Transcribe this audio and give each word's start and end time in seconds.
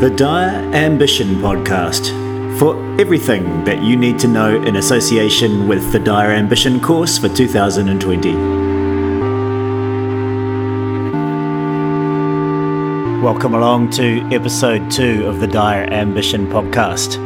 The 0.00 0.10
Dire 0.10 0.74
Ambition 0.74 1.36
Podcast 1.36 2.08
for 2.58 2.74
everything 3.00 3.64
that 3.64 3.82
you 3.82 3.96
need 3.96 4.18
to 4.18 4.28
know 4.28 4.60
in 4.62 4.76
association 4.76 5.66
with 5.68 5.92
the 5.92 5.98
Dire 5.98 6.32
Ambition 6.32 6.80
course 6.80 7.16
for 7.16 7.28
2020. 7.28 8.32
Welcome 13.22 13.54
along 13.54 13.90
to 13.92 14.28
episode 14.32 14.90
two 14.90 15.26
of 15.26 15.40
the 15.40 15.46
Dire 15.46 15.84
Ambition 15.90 16.48
Podcast. 16.48 17.16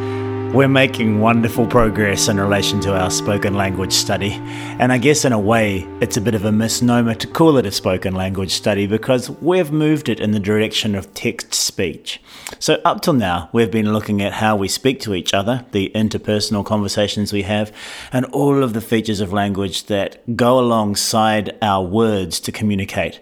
We're 0.54 0.66
making 0.66 1.20
wonderful 1.20 1.66
progress 1.66 2.26
in 2.26 2.40
relation 2.40 2.80
to 2.80 2.96
our 2.96 3.10
spoken 3.10 3.52
language 3.52 3.92
study, 3.92 4.32
and 4.32 4.90
I 4.90 4.96
guess 4.96 5.26
in 5.26 5.32
a 5.32 5.38
way 5.38 5.86
it's 6.00 6.16
a 6.16 6.22
bit 6.22 6.34
of 6.34 6.46
a 6.46 6.50
misnomer 6.50 7.14
to 7.16 7.26
call 7.26 7.58
it 7.58 7.66
a 7.66 7.70
spoken 7.70 8.14
language 8.14 8.52
study 8.52 8.86
because 8.86 9.28
we've 9.28 9.70
moved 9.70 10.08
it 10.08 10.20
in 10.20 10.30
the 10.30 10.40
direction 10.40 10.94
of 10.94 11.12
text 11.12 11.52
speech. 11.52 12.22
So, 12.58 12.80
up 12.84 13.02
till 13.02 13.12
now, 13.12 13.50
we've 13.52 13.70
been 13.70 13.92
looking 13.92 14.22
at 14.22 14.32
how 14.32 14.56
we 14.56 14.68
speak 14.68 15.00
to 15.00 15.14
each 15.14 15.34
other, 15.34 15.66
the 15.72 15.92
interpersonal 15.94 16.64
conversations 16.64 17.30
we 17.30 17.42
have, 17.42 17.70
and 18.10 18.24
all 18.26 18.62
of 18.62 18.72
the 18.72 18.80
features 18.80 19.20
of 19.20 19.34
language 19.34 19.84
that 19.84 20.34
go 20.34 20.58
alongside 20.58 21.58
our 21.60 21.84
words 21.84 22.40
to 22.40 22.52
communicate. 22.52 23.20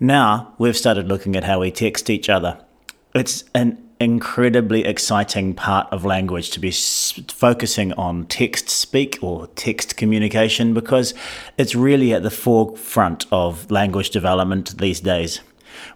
Now, 0.00 0.54
we've 0.56 0.76
started 0.76 1.08
looking 1.08 1.36
at 1.36 1.44
how 1.44 1.60
we 1.60 1.70
text 1.70 2.08
each 2.08 2.30
other. 2.30 2.58
It's 3.14 3.44
an 3.54 3.83
incredibly 4.00 4.84
exciting 4.84 5.54
part 5.54 5.86
of 5.92 6.04
language 6.04 6.50
to 6.50 6.60
be 6.60 6.70
focusing 6.70 7.92
on 7.94 8.26
text 8.26 8.68
speak 8.68 9.18
or 9.22 9.46
text 9.48 9.96
communication 9.96 10.74
because 10.74 11.14
it's 11.56 11.74
really 11.74 12.12
at 12.12 12.22
the 12.22 12.30
forefront 12.30 13.26
of 13.30 13.70
language 13.70 14.10
development 14.10 14.76
these 14.78 15.00
days. 15.00 15.40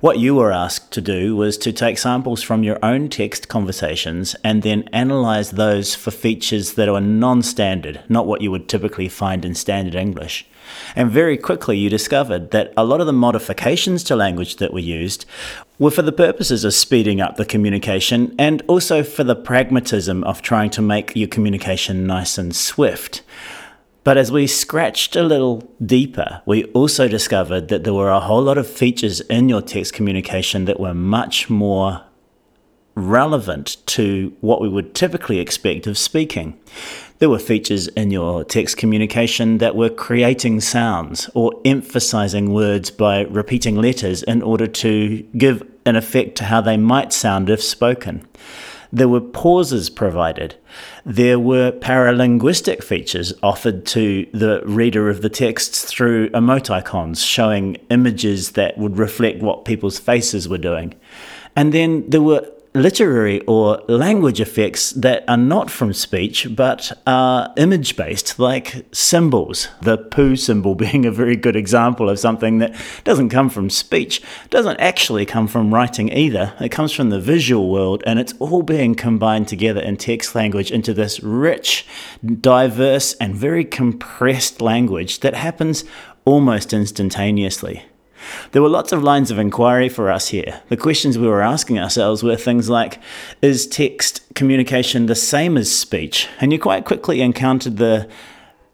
What 0.00 0.18
you 0.18 0.34
were 0.34 0.52
asked 0.52 0.92
to 0.92 1.00
do 1.00 1.34
was 1.34 1.58
to 1.58 1.72
take 1.72 1.98
samples 1.98 2.42
from 2.42 2.62
your 2.62 2.78
own 2.84 3.08
text 3.08 3.48
conversations 3.48 4.36
and 4.44 4.62
then 4.62 4.88
analyze 4.92 5.52
those 5.52 5.94
for 5.94 6.10
features 6.10 6.74
that 6.74 6.88
are 6.88 7.00
non 7.00 7.42
standard, 7.42 8.02
not 8.08 8.26
what 8.26 8.40
you 8.40 8.50
would 8.50 8.68
typically 8.68 9.08
find 9.08 9.44
in 9.44 9.54
standard 9.54 9.94
English. 9.94 10.46
And 10.94 11.10
very 11.10 11.36
quickly, 11.36 11.78
you 11.78 11.88
discovered 11.88 12.50
that 12.50 12.72
a 12.76 12.84
lot 12.84 13.00
of 13.00 13.06
the 13.06 13.12
modifications 13.12 14.04
to 14.04 14.16
language 14.16 14.56
that 14.56 14.72
were 14.72 14.78
used 14.78 15.24
were 15.78 15.90
for 15.90 16.02
the 16.02 16.12
purposes 16.12 16.64
of 16.64 16.74
speeding 16.74 17.20
up 17.20 17.36
the 17.36 17.44
communication 17.44 18.34
and 18.38 18.62
also 18.68 19.02
for 19.02 19.24
the 19.24 19.36
pragmatism 19.36 20.24
of 20.24 20.42
trying 20.42 20.70
to 20.70 20.82
make 20.82 21.14
your 21.16 21.28
communication 21.28 22.06
nice 22.06 22.36
and 22.36 22.54
swift. 22.54 23.22
But 24.08 24.16
as 24.16 24.32
we 24.32 24.46
scratched 24.46 25.16
a 25.16 25.22
little 25.22 25.70
deeper, 25.84 26.40
we 26.46 26.64
also 26.72 27.08
discovered 27.08 27.68
that 27.68 27.84
there 27.84 27.92
were 27.92 28.08
a 28.08 28.20
whole 28.20 28.40
lot 28.40 28.56
of 28.56 28.66
features 28.66 29.20
in 29.20 29.50
your 29.50 29.60
text 29.60 29.92
communication 29.92 30.64
that 30.64 30.80
were 30.80 30.94
much 30.94 31.50
more 31.50 32.06
relevant 32.94 33.76
to 33.88 34.34
what 34.40 34.62
we 34.62 34.68
would 34.70 34.94
typically 34.94 35.40
expect 35.40 35.86
of 35.86 35.98
speaking. 35.98 36.58
There 37.18 37.28
were 37.28 37.38
features 37.38 37.88
in 37.88 38.10
your 38.10 38.44
text 38.44 38.78
communication 38.78 39.58
that 39.58 39.76
were 39.76 39.90
creating 39.90 40.62
sounds 40.62 41.28
or 41.34 41.52
emphasizing 41.66 42.54
words 42.54 42.90
by 42.90 43.24
repeating 43.24 43.76
letters 43.76 44.22
in 44.22 44.40
order 44.40 44.66
to 44.66 45.18
give 45.36 45.62
an 45.84 45.96
effect 45.96 46.36
to 46.36 46.44
how 46.44 46.62
they 46.62 46.78
might 46.78 47.12
sound 47.12 47.50
if 47.50 47.62
spoken. 47.62 48.26
There 48.92 49.08
were 49.08 49.20
pauses 49.20 49.90
provided. 49.90 50.54
There 51.04 51.38
were 51.38 51.72
paralinguistic 51.72 52.82
features 52.82 53.32
offered 53.42 53.84
to 53.86 54.26
the 54.32 54.62
reader 54.64 55.10
of 55.10 55.22
the 55.22 55.28
texts 55.28 55.84
through 55.84 56.30
emoticons 56.30 57.24
showing 57.24 57.76
images 57.90 58.52
that 58.52 58.78
would 58.78 58.96
reflect 58.96 59.42
what 59.42 59.64
people's 59.64 59.98
faces 59.98 60.48
were 60.48 60.58
doing. 60.58 60.94
And 61.54 61.72
then 61.72 62.08
there 62.08 62.22
were 62.22 62.48
literary 62.82 63.40
or 63.42 63.82
language 63.88 64.40
effects 64.40 64.90
that 64.92 65.24
are 65.28 65.36
not 65.36 65.70
from 65.70 65.92
speech 65.92 66.54
but 66.54 66.92
are 67.06 67.52
image 67.56 67.96
based, 67.96 68.38
like 68.38 68.86
symbols. 68.92 69.68
The 69.82 69.98
poo 69.98 70.36
symbol 70.36 70.74
being 70.86 71.04
a 71.04 71.10
very 71.10 71.36
good 71.36 71.56
example 71.56 72.08
of 72.08 72.18
something 72.18 72.58
that 72.58 72.74
doesn't 73.04 73.30
come 73.30 73.50
from 73.50 73.70
speech, 73.70 74.22
doesn't 74.50 74.78
actually 74.78 75.26
come 75.26 75.46
from 75.46 75.72
writing 75.74 76.12
either. 76.12 76.54
It 76.60 76.70
comes 76.70 76.92
from 76.92 77.10
the 77.10 77.20
visual 77.20 77.70
world, 77.70 78.02
and 78.06 78.18
it's 78.18 78.34
all 78.38 78.62
being 78.62 78.94
combined 78.94 79.48
together 79.48 79.80
in 79.80 79.96
text 79.96 80.34
language 80.34 80.70
into 80.70 80.94
this 80.94 81.20
rich, 81.20 81.86
diverse, 82.40 83.14
and 83.14 83.34
very 83.34 83.64
compressed 83.64 84.60
language 84.60 85.20
that 85.20 85.34
happens 85.34 85.84
almost 86.24 86.72
instantaneously. 86.72 87.84
There 88.52 88.62
were 88.62 88.68
lots 88.68 88.92
of 88.92 89.02
lines 89.02 89.30
of 89.30 89.38
inquiry 89.38 89.88
for 89.88 90.10
us 90.10 90.28
here. 90.28 90.60
The 90.68 90.76
questions 90.76 91.18
we 91.18 91.26
were 91.26 91.42
asking 91.42 91.78
ourselves 91.78 92.22
were 92.22 92.36
things 92.36 92.68
like 92.68 93.00
Is 93.42 93.66
text 93.66 94.22
communication 94.34 95.06
the 95.06 95.14
same 95.14 95.56
as 95.56 95.74
speech? 95.74 96.28
And 96.40 96.52
you 96.52 96.58
quite 96.58 96.84
quickly 96.84 97.20
encountered 97.20 97.76
the 97.76 98.08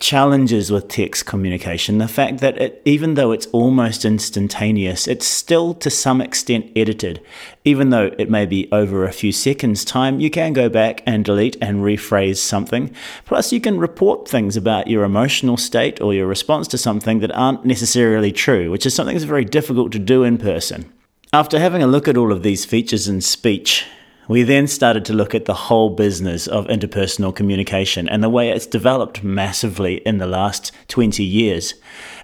challenges 0.05 0.71
with 0.71 0.87
text 0.87 1.25
communication 1.25 1.97
the 1.97 2.07
fact 2.07 2.41
that 2.41 2.61
it, 2.61 2.83
even 2.85 3.15
though 3.15 3.33
it's 3.33 3.47
almost 3.47 4.05
instantaneous, 4.05 5.09
it's 5.09 5.27
still 5.27 5.73
to 5.73 5.89
some 5.89 6.21
extent 6.21 6.71
edited. 6.77 7.23
Even 7.65 7.89
though 7.89 8.15
it 8.19 8.29
may 8.29 8.45
be 8.45 8.69
over 8.71 9.07
a 9.07 9.13
few 9.13 9.33
seconds' 9.33 9.83
time, 9.83 10.21
you 10.21 10.29
can 10.29 10.53
go 10.53 10.69
back 10.69 11.03
and 11.07 11.25
delete 11.25 11.57
and 11.63 11.79
rephrase 11.79 12.37
something. 12.37 12.95
Plus, 13.25 13.51
you 13.51 13.63
can 13.63 13.79
report 13.79 14.29
things 14.29 14.59
about 14.59 14.89
your 14.89 15.05
emotional 15.05 15.57
state 15.57 16.03
or 16.03 16.13
your 16.13 16.27
response 16.27 16.69
to 16.69 16.77
something 16.77 17.21
that 17.21 17.33
aren't 17.33 17.65
necessarily 17.65 18.31
true, 18.31 18.71
which 18.71 18.85
is 18.85 18.95
something 18.95 19.15
that's 19.15 19.25
very 19.25 19.47
difficult 19.47 19.91
to 19.93 19.99
do 19.99 20.23
in 20.23 20.37
person. 20.37 20.93
After 21.33 21.59
having 21.59 21.83
a 21.83 21.87
look 21.87 22.09
at 22.09 22.19
all 22.19 22.31
of 22.31 22.43
these 22.43 22.67
features 22.67 23.09
in 23.09 23.23
speech, 23.23 23.87
we 24.29 24.43
then 24.43 24.67
started 24.67 25.05
to 25.05 25.13
look 25.13 25.35
at 25.35 25.45
the 25.45 25.55
whole 25.55 25.91
business 25.91 26.47
of 26.47 26.67
interpersonal 26.67 27.35
communication 27.35 28.09
and 28.09 28.23
the 28.23 28.29
way 28.29 28.51
it's 28.51 28.67
developed 28.67 29.23
massively 29.23 29.97
in 30.07 30.19
the 30.19 30.27
last 30.27 30.73
20 30.89 31.23
years. 31.23 31.75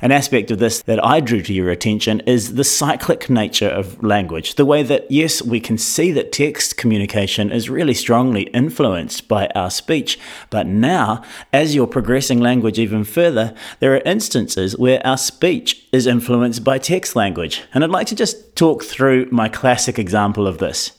An 0.03 0.13
aspect 0.13 0.51
of 0.51 0.59
this 0.59 0.83
that 0.83 1.05
I 1.05 1.21
drew 1.21 1.43
to 1.43 1.53
your 1.53 1.71
attention 1.71 2.21
is 2.21 2.55
the 2.55 2.65
cyclic 2.65 3.29
nature 3.29 3.69
of 3.69 4.03
language. 4.03 4.55
The 4.55 4.65
way 4.65 4.83
that, 4.83 5.11
yes, 5.11 5.43
we 5.43 5.61
can 5.61 5.77
see 5.77 6.11
that 6.13 6.33
text 6.33 6.77
communication 6.77 7.53
is 7.53 7.69
really 7.69 7.95
strongly 7.95 8.43
influenced 8.45 9.29
by 9.29 9.49
our 9.49 9.71
speech, 9.71 10.19
but 10.49 10.67
now, 10.67 11.23
as 11.53 11.75
you're 11.75 11.87
progressing 11.87 12.41
language 12.41 12.79
even 12.79 13.05
further, 13.05 13.55
there 13.81 13.95
are 13.95 14.03
instances 14.07 14.77
where 14.79 15.07
our 15.07 15.19
speech 15.19 15.87
is 15.93 16.07
influenced 16.07 16.65
by 16.65 16.79
text 16.79 17.15
language. 17.15 17.63
And 17.75 17.85
I'd 17.85 17.91
like 17.91 18.07
to 18.09 18.15
just 18.15 18.57
talk 18.57 18.85
through 18.85 19.29
my 19.31 19.49
classic 19.49 19.99
example 19.99 20.47
of 20.47 20.59
this. 20.59 20.93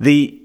The 0.00 0.42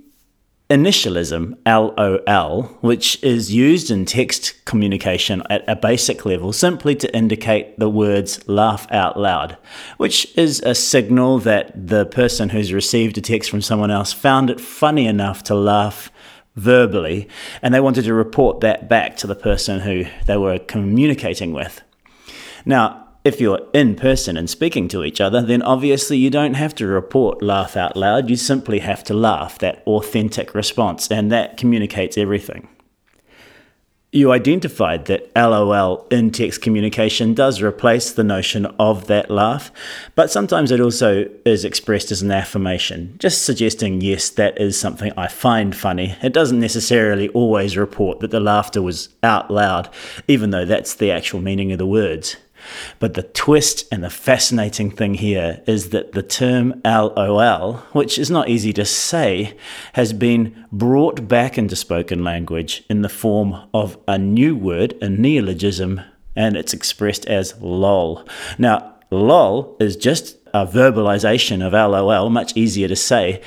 initialism, 0.69 1.57
LOL, 1.65 2.63
which 2.81 3.23
is 3.23 3.53
used 3.53 3.89
in 3.89 4.05
text 4.05 4.65
communication 4.65 5.41
at 5.49 5.63
a 5.67 5.75
basic 5.75 6.25
level 6.25 6.51
simply 6.51 6.93
to 6.95 7.15
indicate 7.15 7.79
the 7.79 7.89
words 7.89 8.45
laugh 8.49 8.85
out 8.91 9.17
loud, 9.17 9.57
which 9.95 10.37
is 10.37 10.59
a 10.61 10.75
signal 10.75 11.39
that 11.39 11.87
the 11.87 12.05
person 12.05 12.49
who's 12.49 12.73
received 12.73 13.17
a 13.17 13.21
text 13.21 13.49
from 13.49 13.61
someone 13.61 13.91
else 13.91 14.11
found 14.11 14.49
it 14.49 14.59
funny 14.59 15.07
enough 15.07 15.41
to 15.43 15.55
laugh 15.55 16.11
verbally 16.55 17.29
and 17.61 17.73
they 17.73 17.79
wanted 17.79 18.03
to 18.03 18.13
report 18.13 18.61
that 18.61 18.89
back 18.89 19.15
to 19.15 19.27
the 19.27 19.35
person 19.35 19.79
who 19.79 20.03
they 20.25 20.35
were 20.35 20.59
communicating 20.59 21.53
with. 21.53 21.81
Now, 22.65 23.06
if 23.27 23.41
you're 23.41 23.67
in 23.73 23.93
person 23.95 24.37
and 24.37 24.49
speaking 24.49 24.87
to 24.87 25.03
each 25.03 25.19
other, 25.19 25.41
then 25.41 25.61
obviously 25.61 26.17
you 26.17 26.29
don't 26.29 26.53
have 26.53 26.73
to 26.75 26.87
report 26.87 27.41
laugh 27.41 27.75
out 27.75 27.97
loud. 27.97 28.29
You 28.29 28.37
simply 28.37 28.79
have 28.79 29.03
to 29.03 29.13
laugh, 29.13 29.59
that 29.59 29.83
authentic 29.85 30.55
response, 30.55 31.11
and 31.11 31.29
that 31.29 31.57
communicates 31.57 32.17
everything. 32.17 32.69
You 34.13 34.31
identified 34.31 35.05
that 35.05 35.29
LOL 35.35 36.07
in 36.09 36.31
text 36.31 36.61
communication 36.61 37.33
does 37.33 37.61
replace 37.61 38.13
the 38.13 38.23
notion 38.23 38.65
of 38.79 39.07
that 39.07 39.29
laugh, 39.29 39.69
but 40.15 40.31
sometimes 40.31 40.71
it 40.71 40.79
also 40.79 41.29
is 41.43 41.65
expressed 41.65 42.09
as 42.09 42.21
an 42.21 42.31
affirmation, 42.31 43.15
just 43.19 43.41
suggesting, 43.41 43.99
yes, 43.99 44.29
that 44.29 44.59
is 44.61 44.79
something 44.79 45.11
I 45.17 45.27
find 45.27 45.75
funny. 45.75 46.15
It 46.23 46.31
doesn't 46.31 46.61
necessarily 46.61 47.27
always 47.29 47.75
report 47.75 48.21
that 48.21 48.31
the 48.31 48.39
laughter 48.39 48.81
was 48.81 49.09
out 49.21 49.51
loud, 49.51 49.89
even 50.29 50.51
though 50.51 50.65
that's 50.65 50.95
the 50.95 51.11
actual 51.11 51.41
meaning 51.41 51.73
of 51.73 51.77
the 51.77 51.85
words. 51.85 52.37
But 52.99 53.13
the 53.13 53.23
twist 53.23 53.87
and 53.91 54.03
the 54.03 54.09
fascinating 54.09 54.91
thing 54.91 55.15
here 55.15 55.61
is 55.67 55.89
that 55.89 56.13
the 56.13 56.23
term 56.23 56.81
LOL, 56.85 57.73
which 57.91 58.17
is 58.17 58.29
not 58.29 58.49
easy 58.49 58.73
to 58.73 58.85
say, 58.85 59.55
has 59.93 60.13
been 60.13 60.65
brought 60.71 61.27
back 61.27 61.57
into 61.57 61.75
spoken 61.75 62.23
language 62.23 62.83
in 62.89 63.01
the 63.01 63.09
form 63.09 63.67
of 63.73 63.97
a 64.07 64.17
new 64.17 64.55
word, 64.55 64.95
a 65.01 65.09
neologism, 65.09 66.01
and 66.35 66.55
it's 66.55 66.73
expressed 66.73 67.25
as 67.25 67.59
lol. 67.61 68.27
Now, 68.57 68.95
lol 69.11 69.75
is 69.79 69.95
just 69.95 70.37
a 70.53 70.65
verbalization 70.65 71.65
of 71.65 71.73
LOL, 71.73 72.29
much 72.29 72.55
easier 72.55 72.87
to 72.87 72.95
say. 72.95 73.41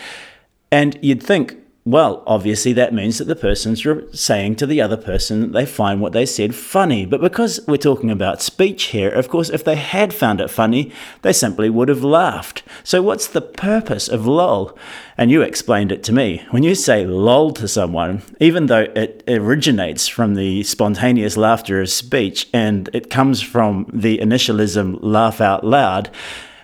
And 0.72 0.98
you'd 1.02 1.22
think 1.22 1.56
Well, 1.90 2.22
obviously, 2.24 2.72
that 2.74 2.94
means 2.94 3.18
that 3.18 3.24
the 3.24 3.34
person's 3.34 3.84
saying 4.12 4.54
to 4.56 4.66
the 4.66 4.80
other 4.80 4.96
person 4.96 5.40
that 5.40 5.52
they 5.52 5.66
find 5.66 6.00
what 6.00 6.12
they 6.12 6.24
said 6.24 6.54
funny. 6.54 7.04
But 7.04 7.20
because 7.20 7.58
we're 7.66 7.78
talking 7.78 8.12
about 8.12 8.40
speech 8.40 8.84
here, 8.94 9.10
of 9.10 9.28
course, 9.28 9.50
if 9.50 9.64
they 9.64 9.74
had 9.74 10.14
found 10.14 10.40
it 10.40 10.50
funny, 10.50 10.92
they 11.22 11.32
simply 11.32 11.68
would 11.68 11.88
have 11.88 12.04
laughed. 12.04 12.62
So, 12.84 13.02
what's 13.02 13.26
the 13.26 13.40
purpose 13.40 14.06
of 14.06 14.24
lol? 14.24 14.78
And 15.18 15.32
you 15.32 15.42
explained 15.42 15.90
it 15.90 16.04
to 16.04 16.12
me. 16.12 16.46
When 16.52 16.62
you 16.62 16.76
say 16.76 17.04
lol 17.04 17.50
to 17.54 17.66
someone, 17.66 18.22
even 18.38 18.66
though 18.66 18.86
it 18.94 19.24
originates 19.26 20.06
from 20.06 20.36
the 20.36 20.62
spontaneous 20.62 21.36
laughter 21.36 21.80
of 21.80 21.90
speech 21.90 22.48
and 22.52 22.88
it 22.92 23.10
comes 23.10 23.42
from 23.42 23.90
the 23.92 24.18
initialism 24.18 25.00
laugh 25.02 25.40
out 25.40 25.66
loud, 25.66 26.08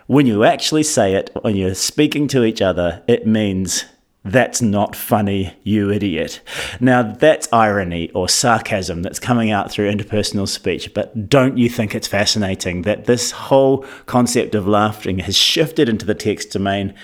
when 0.07 0.27
you 0.27 0.45
actually 0.45 0.85
say 0.85 1.15
it, 1.17 1.31
when 1.43 1.57
you're 1.57 1.75
speaking 1.75 2.29
to 2.29 2.45
each 2.45 2.63
other, 2.63 3.03
it 3.09 3.27
means 3.27 3.87
that's 4.27 4.61
not 4.61 4.97
funny, 4.97 5.55
you 5.63 5.91
idiot. 5.91 6.41
Now, 6.81 7.03
that's 7.03 7.49
irony 7.53 8.11
or 8.11 8.29
sarcasm 8.29 9.03
that's 9.03 9.21
coming 9.21 9.51
out 9.51 9.71
through 9.71 9.91
interpersonal 9.91 10.49
speech, 10.49 10.93
but 10.95 11.29
don't 11.29 11.57
you 11.57 11.69
think 11.69 11.95
it's 11.95 12.09
fascinating 12.09 12.83
that 12.83 13.05
this 13.05 13.31
whole 13.31 13.85
concept 14.07 14.55
of 14.55 14.67
laughing 14.67 15.21
has 15.21 15.37
shifted 15.37 15.89
into 15.89 16.05
the 16.05 16.15
text 16.15 16.51
domain, 16.51 16.95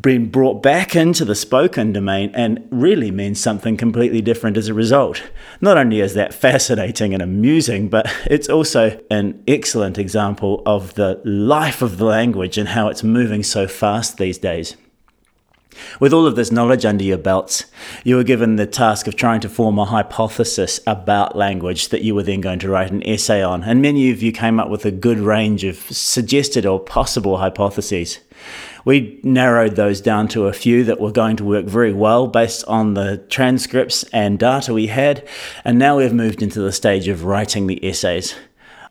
been 0.00 0.30
brought 0.30 0.62
back 0.62 0.96
into 0.96 1.24
the 1.24 1.34
spoken 1.34 1.92
domain, 1.92 2.30
and 2.34 2.66
really 2.70 3.10
means 3.10 3.40
something 3.40 3.76
completely 3.76 4.20
different 4.20 4.56
as 4.56 4.68
a 4.68 4.74
result? 4.74 5.22
Not 5.60 5.78
only 5.78 6.00
is 6.00 6.14
that 6.14 6.34
fascinating 6.34 7.14
and 7.14 7.22
amusing, 7.22 7.88
but 7.88 8.06
it's 8.26 8.48
also 8.48 9.00
an 9.10 9.42
excellent 9.46 9.98
example 9.98 10.62
of 10.66 10.94
the 10.94 11.20
life 11.24 11.82
of 11.82 11.98
the 11.98 12.04
language 12.04 12.58
and 12.58 12.68
how 12.68 12.88
it's 12.88 13.04
moving 13.04 13.42
so 13.42 13.68
fast 13.68 14.18
these 14.18 14.38
days. 14.38 14.76
With 16.00 16.12
all 16.12 16.26
of 16.26 16.36
this 16.36 16.52
knowledge 16.52 16.84
under 16.84 17.04
your 17.04 17.18
belts, 17.18 17.66
you 18.04 18.16
were 18.16 18.24
given 18.24 18.56
the 18.56 18.66
task 18.66 19.06
of 19.06 19.16
trying 19.16 19.40
to 19.40 19.48
form 19.48 19.78
a 19.78 19.84
hypothesis 19.84 20.80
about 20.86 21.36
language 21.36 21.88
that 21.88 22.02
you 22.02 22.14
were 22.14 22.22
then 22.22 22.40
going 22.40 22.58
to 22.60 22.68
write 22.68 22.90
an 22.90 23.06
essay 23.06 23.42
on. 23.42 23.64
And 23.64 23.82
many 23.82 24.10
of 24.10 24.22
you 24.22 24.32
came 24.32 24.58
up 24.60 24.70
with 24.70 24.84
a 24.84 24.90
good 24.90 25.18
range 25.18 25.64
of 25.64 25.76
suggested 25.76 26.66
or 26.66 26.80
possible 26.80 27.38
hypotheses. 27.38 28.20
We 28.84 29.20
narrowed 29.22 29.76
those 29.76 30.00
down 30.00 30.28
to 30.28 30.46
a 30.46 30.52
few 30.52 30.84
that 30.84 31.00
were 31.00 31.12
going 31.12 31.36
to 31.36 31.44
work 31.44 31.64
very 31.64 31.92
well 31.92 32.26
based 32.26 32.64
on 32.66 32.94
the 32.94 33.18
transcripts 33.30 34.04
and 34.12 34.38
data 34.38 34.74
we 34.74 34.88
had, 34.88 35.26
and 35.64 35.78
now 35.78 35.96
we've 35.96 36.12
moved 36.12 36.42
into 36.42 36.60
the 36.60 36.72
stage 36.72 37.08
of 37.08 37.24
writing 37.24 37.66
the 37.66 37.82
essays. 37.86 38.34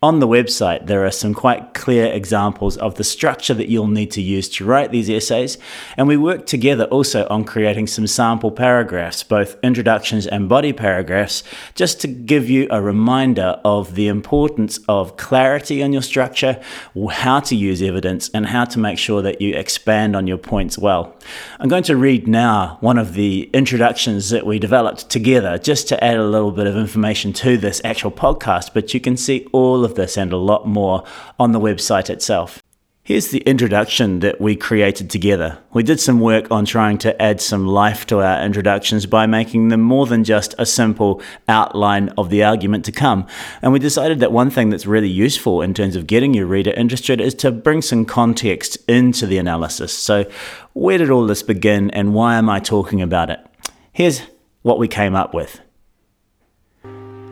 On 0.04 0.20
the 0.20 0.28
website, 0.28 0.88
there 0.88 1.06
are 1.06 1.12
some 1.12 1.34
quite 1.34 1.74
clear 1.74 2.08
examples 2.08 2.76
of 2.76 2.96
the 2.96 3.06
structure 3.06 3.54
that 3.54 3.70
you'll 3.70 3.88
need 3.88 4.12
to 4.12 4.22
use 4.22 4.50
to 4.50 4.66
write 4.66 4.92
these 4.92 5.10
essays, 5.10 5.58
and 5.96 6.10
we 6.10 6.18
worked 6.18 6.46
together 6.46 6.84
also 6.88 7.26
on 7.30 7.46
creating 7.46 7.88
some 7.88 8.06
sample 8.06 8.52
paragraphs, 8.52 9.24
both 9.24 9.56
introductions 9.64 10.28
and 10.28 10.50
body 10.50 10.74
paragraphs, 10.74 11.42
just 11.74 12.02
to 12.02 12.10
give 12.10 12.50
you 12.50 12.68
a 12.70 12.82
reminder 12.82 13.62
of 13.64 13.96
the 13.96 14.10
importance 14.10 14.78
of 14.90 15.16
clarity 15.16 15.82
on 15.82 15.94
your 15.94 16.02
structure, 16.02 16.62
how 17.10 17.40
to 17.40 17.56
use 17.56 17.82
evidence, 17.82 18.30
and 18.34 18.48
how 18.48 18.66
to 18.66 18.80
make 18.80 18.98
sure 18.98 19.22
that 19.22 19.40
you 19.40 19.56
expand 19.56 20.18
on 20.18 20.28
your 20.28 20.38
points 20.38 20.78
well. 20.78 21.16
I'm 21.62 21.70
going 21.70 21.84
to 21.84 21.96
read 21.96 22.28
now 22.28 22.78
one 22.82 22.98
of 22.98 23.14
the 23.14 23.50
introductions 23.54 24.32
that 24.32 24.46
we 24.46 24.60
developed 24.60 25.10
together 25.10 25.58
just 25.58 25.88
to 25.88 26.04
add 26.04 26.18
a 26.18 26.28
little 26.28 26.52
bit 26.52 26.68
of 26.68 26.76
information 26.76 27.32
to 27.32 27.56
this 27.56 27.80
actual 27.86 28.12
podcast, 28.12 28.74
but 28.74 28.94
you 28.94 29.00
can 29.00 29.16
see 29.16 29.48
all 29.54 29.86
of 29.86 29.93
this 29.96 30.18
and 30.18 30.32
a 30.32 30.38
lot 30.38 30.68
more 30.68 31.04
on 31.40 31.52
the 31.52 31.60
website 31.60 32.10
itself. 32.10 32.62
Here's 33.06 33.32
the 33.32 33.40
introduction 33.40 34.22
that 34.22 34.40
we 34.40 34.56
created 34.56 35.10
together. 35.10 35.60
We 35.74 35.84
did 35.84 36.00
some 36.00 36.22
work 36.22 36.50
on 36.50 36.64
trying 36.64 37.00
to 37.00 37.22
add 37.22 37.42
some 37.42 37.68
life 37.68 38.06
to 38.08 38.22
our 38.22 38.42
introductions 38.42 39.06
by 39.06 39.26
making 39.26 39.68
them 39.68 39.82
more 39.82 40.06
than 40.06 40.24
just 40.24 40.56
a 40.58 40.66
simple 40.66 41.22
outline 41.50 42.08
of 42.18 42.30
the 42.30 42.46
argument 42.46 42.86
to 42.86 42.94
come. 42.94 43.28
And 43.62 43.74
we 43.74 43.80
decided 43.80 44.22
that 44.22 44.32
one 44.32 44.50
thing 44.50 44.70
that's 44.70 44.86
really 44.86 45.10
useful 45.10 45.62
in 45.62 45.74
terms 45.74 45.98
of 45.98 46.08
getting 46.08 46.34
your 46.34 46.46
reader 46.46 46.72
interested 46.72 47.20
is 47.20 47.34
to 47.36 47.52
bring 47.52 47.82
some 47.82 48.06
context 48.06 48.78
into 48.88 49.28
the 49.28 49.38
analysis. 49.38 49.92
So, 49.92 50.24
where 50.72 50.98
did 50.98 51.10
all 51.10 51.28
this 51.28 51.44
begin 51.44 51.90
and 51.92 52.14
why 52.14 52.36
am 52.36 52.50
I 52.50 52.62
talking 52.62 53.02
about 53.02 53.30
it? 53.30 53.46
Here's 53.92 54.22
what 54.62 54.80
we 54.80 54.88
came 54.88 55.14
up 55.14 55.34
with. 55.34 55.60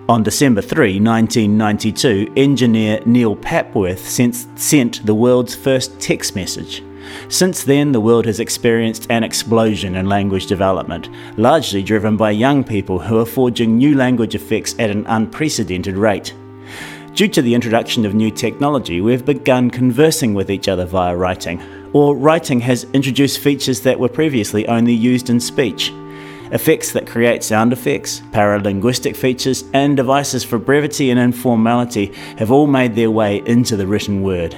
On 0.10 0.24
December 0.24 0.62
3, 0.62 1.00
1992, 1.00 2.34
engineer 2.36 3.00
Neil 3.06 3.36
Papworth 3.36 4.00
sent, 4.58 5.06
the 5.06 5.14
world's 5.14 5.56
first 5.56 6.00
text 6.00 6.36
message. 6.36 6.84
Since 7.30 7.64
then, 7.64 7.92
the 7.92 8.02
world 8.02 8.26
has 8.26 8.40
experienced 8.40 9.06
an 9.10 9.24
explosion 9.24 9.96
in 9.96 10.08
language 10.08 10.48
development, 10.48 11.10
largely 11.38 11.84
driven 11.84 12.18
by 12.18 12.32
young 12.32 12.64
people 12.64 13.00
who 13.00 13.20
are 13.20 13.26
forging 13.26 13.78
new 13.78 13.96
language 13.96 14.34
effects 14.34 14.76
at 14.80 14.90
an 14.90 15.06
unprecedented 15.06 15.96
rate. 15.96 16.34
Due 17.14 17.28
to 17.28 17.42
the 17.42 17.54
introduction 17.54 18.04
of 18.04 18.16
new 18.16 18.32
technology, 18.32 19.02
we've 19.02 19.26
begun 19.26 19.70
conversing 19.70 20.34
with 20.34 20.50
each 20.50 20.68
other 20.68 20.86
via 20.86 21.16
writing, 21.16 21.62
or 21.94 22.18
writing 22.18 22.60
has 22.60 22.86
introduced 22.94 23.40
features 23.40 23.82
that 23.82 24.00
were 24.00 24.10
previously 24.10 24.68
only 24.68 24.94
used 24.94 25.30
in 25.30 25.40
speech 25.40 25.94
effects 26.52 26.92
that 26.92 27.08
create 27.08 27.44
sound 27.44 27.74
effects, 27.74 28.22
paralinguistic 28.32 29.16
features, 29.16 29.64
and 29.74 29.98
devices 29.98 30.44
for 30.44 30.58
brevity 30.58 31.10
and 31.10 31.20
informality 31.20 32.08
have 32.38 32.52
all 32.52 32.68
made 32.68 32.96
their 32.96 33.12
way 33.12 33.42
into 33.46 33.76
the 33.76 33.88
written 33.88 34.22
word. 34.22 34.56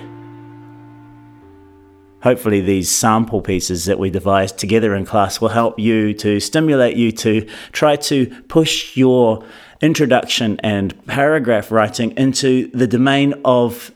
Hopefully, 2.23 2.61
these 2.61 2.89
sample 2.89 3.41
pieces 3.41 3.85
that 3.85 3.99
we 3.99 4.09
devised 4.09 4.57
together 4.57 4.95
in 4.95 5.05
class 5.05 5.41
will 5.41 5.49
help 5.49 5.77
you 5.77 6.13
to 6.13 6.39
stimulate 6.39 6.95
you 6.95 7.11
to 7.11 7.45
try 7.73 7.97
to 7.97 8.27
push 8.47 8.95
your 8.95 9.43
introduction 9.81 10.57
and 10.61 11.05
paragraph 11.05 11.69
writing 11.69 12.11
into 12.11 12.67
the 12.67 12.87
domain 12.87 13.33
of 13.43 13.91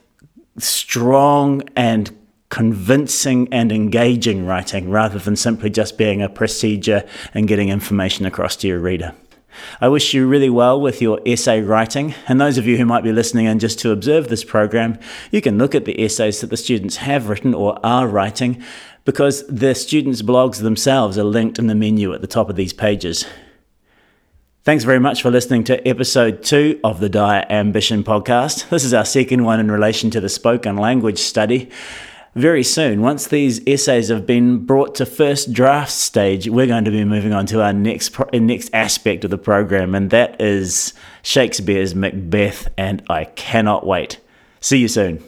strong 0.58 1.62
and 1.74 2.14
convincing 2.50 3.48
and 3.52 3.70
engaging 3.70 4.46
writing 4.46 4.90
rather 4.90 5.18
than 5.18 5.36
simply 5.36 5.70
just 5.70 5.98
being 5.98 6.22
a 6.22 6.28
procedure 6.28 7.04
and 7.34 7.48
getting 7.48 7.68
information 7.68 8.24
across 8.24 8.56
to 8.56 8.68
your 8.68 8.78
reader. 8.78 9.14
I 9.80 9.88
wish 9.88 10.14
you 10.14 10.26
really 10.26 10.50
well 10.50 10.80
with 10.80 11.02
your 11.02 11.20
essay 11.26 11.60
writing, 11.60 12.14
and 12.28 12.40
those 12.40 12.58
of 12.58 12.66
you 12.66 12.76
who 12.76 12.84
might 12.84 13.02
be 13.02 13.12
listening 13.12 13.46
in 13.46 13.58
just 13.58 13.78
to 13.80 13.90
observe 13.90 14.28
this 14.28 14.44
program, 14.44 14.98
you 15.30 15.40
can 15.40 15.58
look 15.58 15.74
at 15.74 15.84
the 15.84 16.00
essays 16.02 16.40
that 16.40 16.50
the 16.50 16.56
students 16.56 16.96
have 16.96 17.28
written 17.28 17.54
or 17.54 17.78
are 17.84 18.06
writing 18.06 18.62
because 19.04 19.46
the 19.46 19.74
students' 19.74 20.22
blogs 20.22 20.60
themselves 20.60 21.18
are 21.18 21.24
linked 21.24 21.58
in 21.58 21.66
the 21.66 21.74
menu 21.74 22.12
at 22.12 22.20
the 22.20 22.26
top 22.26 22.48
of 22.50 22.56
these 22.56 22.72
pages. 22.72 23.26
Thanks 24.64 24.84
very 24.84 25.00
much 25.00 25.22
for 25.22 25.30
listening 25.30 25.64
to 25.64 25.88
episode 25.88 26.42
two 26.42 26.78
of 26.84 27.00
the 27.00 27.08
Dire 27.08 27.46
Ambition 27.48 28.04
podcast. 28.04 28.68
This 28.68 28.84
is 28.84 28.92
our 28.92 29.06
second 29.06 29.44
one 29.44 29.60
in 29.60 29.70
relation 29.70 30.10
to 30.10 30.20
the 30.20 30.28
spoken 30.28 30.76
language 30.76 31.18
study 31.18 31.70
very 32.34 32.62
soon, 32.62 33.00
once 33.00 33.26
these 33.26 33.60
essays 33.66 34.08
have 34.08 34.26
been 34.26 34.64
brought 34.64 34.94
to 34.96 35.06
first 35.06 35.52
draft 35.52 35.90
stage, 35.90 36.48
we're 36.48 36.66
going 36.66 36.84
to 36.84 36.90
be 36.90 37.04
moving 37.04 37.32
on 37.32 37.46
to 37.46 37.62
our 37.62 37.72
next 37.72 38.10
pro- 38.10 38.28
next 38.32 38.70
aspect 38.72 39.24
of 39.24 39.30
the 39.30 39.38
program, 39.38 39.94
and 39.94 40.10
that 40.10 40.40
is 40.40 40.94
Shakespeare's 41.22 41.94
Macbeth, 41.94 42.68
and 42.76 43.02
I 43.08 43.24
cannot 43.24 43.86
wait. 43.86 44.20
See 44.60 44.78
you 44.78 44.88
soon. 44.88 45.22